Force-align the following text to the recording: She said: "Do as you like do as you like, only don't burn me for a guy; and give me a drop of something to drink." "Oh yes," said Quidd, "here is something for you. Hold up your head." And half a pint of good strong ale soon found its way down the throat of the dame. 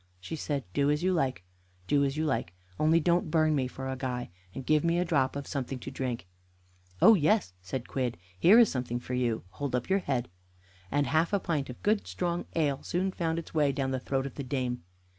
She 0.19 0.35
said: 0.35 0.63
"Do 0.73 0.89
as 0.89 1.03
you 1.03 1.13
like 1.13 1.43
do 1.85 2.03
as 2.03 2.17
you 2.17 2.25
like, 2.25 2.53
only 2.79 2.99
don't 2.99 3.29
burn 3.29 3.53
me 3.53 3.67
for 3.67 3.87
a 3.87 3.95
guy; 3.95 4.31
and 4.51 4.65
give 4.65 4.83
me 4.83 4.97
a 4.97 5.05
drop 5.05 5.35
of 5.35 5.45
something 5.45 5.77
to 5.77 5.91
drink." 5.91 6.25
"Oh 7.03 7.13
yes," 7.13 7.53
said 7.61 7.87
Quidd, 7.87 8.17
"here 8.39 8.57
is 8.57 8.71
something 8.71 8.99
for 8.99 9.13
you. 9.13 9.43
Hold 9.49 9.75
up 9.75 9.91
your 9.91 9.99
head." 9.99 10.27
And 10.89 11.05
half 11.05 11.33
a 11.33 11.39
pint 11.39 11.69
of 11.69 11.83
good 11.83 12.07
strong 12.07 12.45
ale 12.55 12.81
soon 12.81 13.11
found 13.11 13.37
its 13.37 13.53
way 13.53 13.71
down 13.71 13.91
the 13.91 13.99
throat 13.99 14.25
of 14.25 14.33
the 14.33 14.43
dame. 14.43 14.81